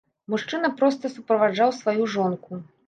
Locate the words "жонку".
2.17-2.51